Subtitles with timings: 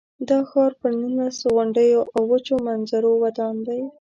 [0.29, 3.81] دا ښار پر نولس غونډیو او وچو منظرو ودان دی.